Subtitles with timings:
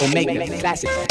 [0.00, 1.03] Omega, classic.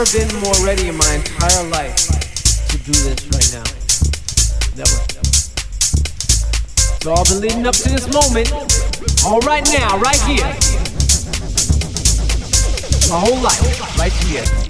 [0.00, 1.96] Never been more ready in my entire life
[2.68, 3.64] to do this right now.
[4.74, 4.96] Never.
[7.02, 8.50] So I've been leading up to this moment,
[9.26, 10.46] all right now, right here.
[13.10, 14.69] My whole life, right here.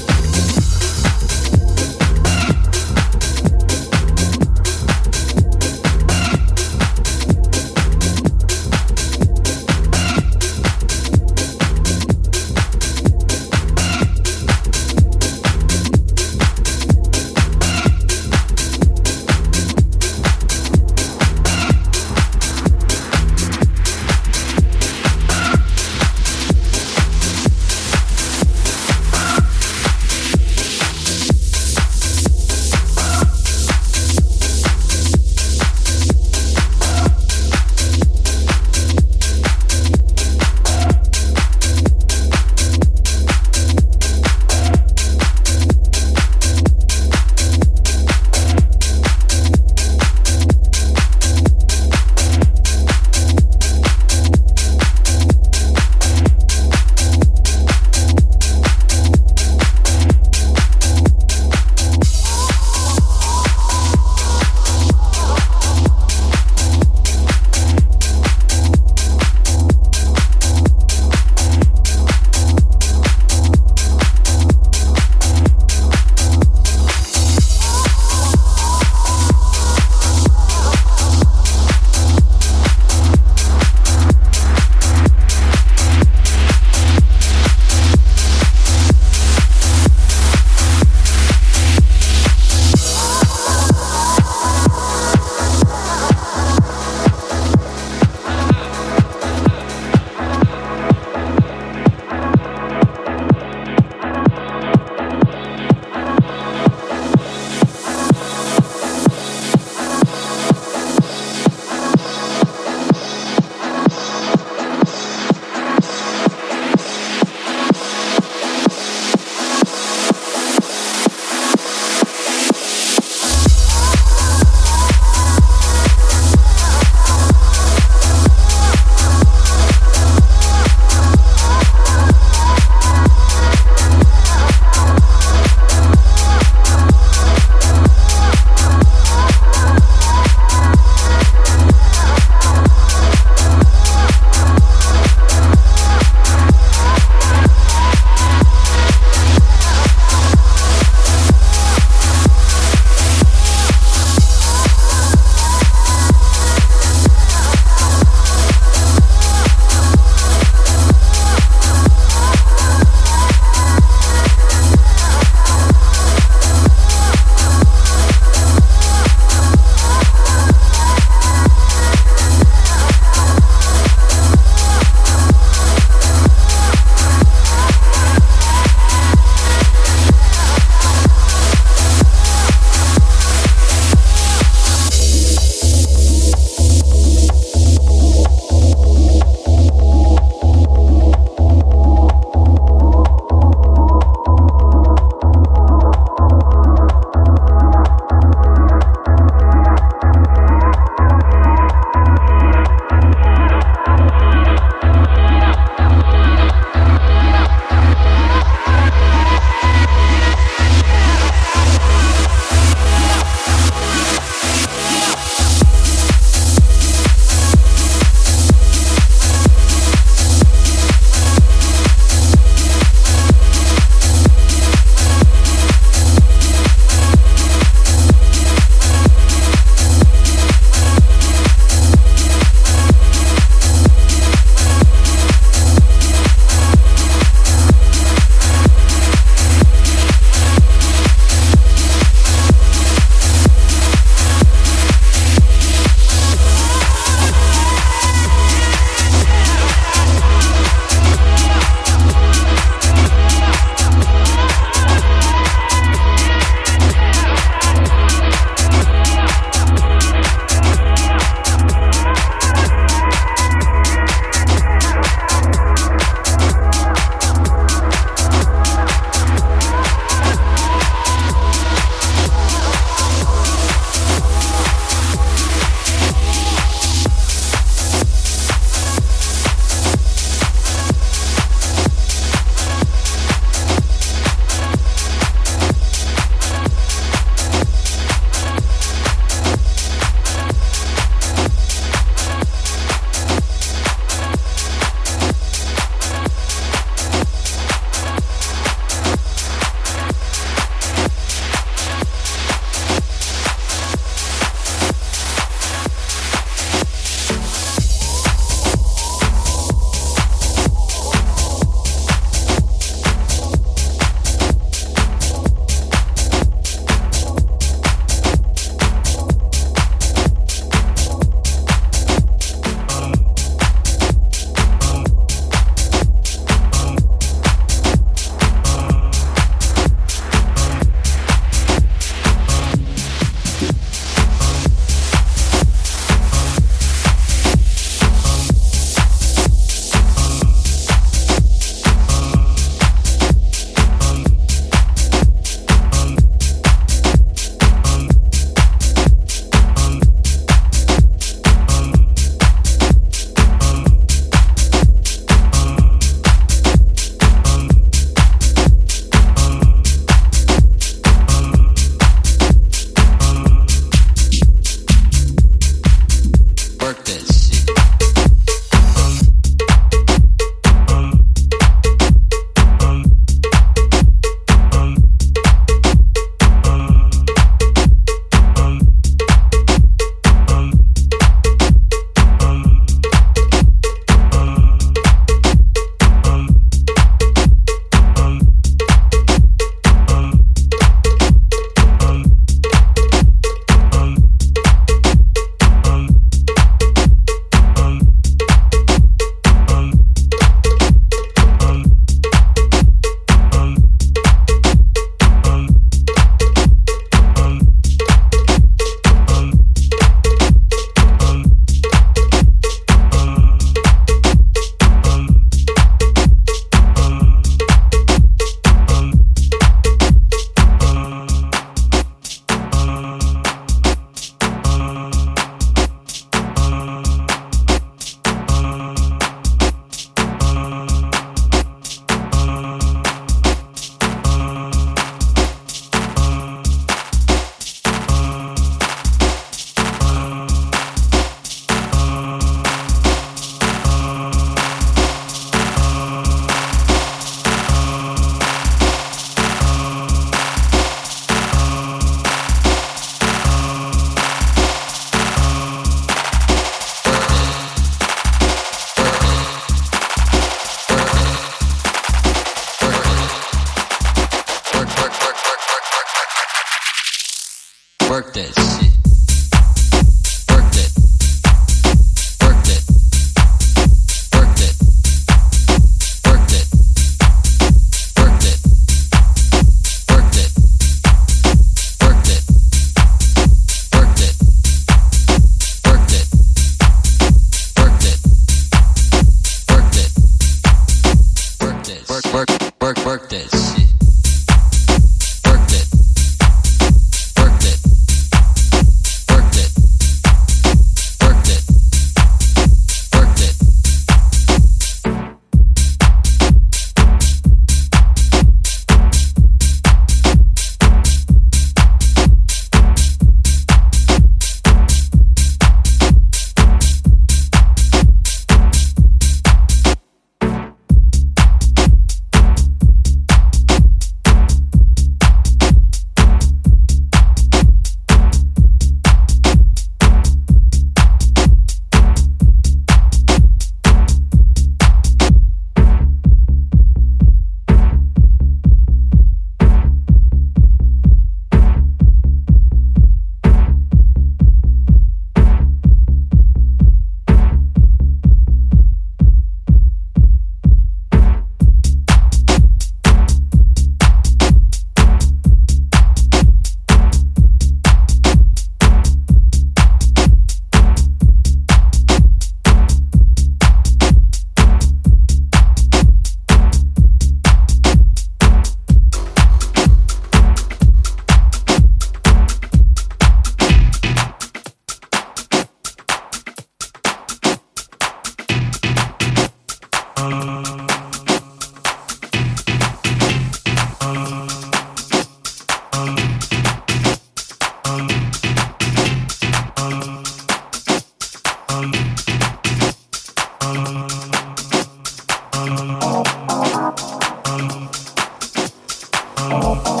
[599.43, 600.00] Oh.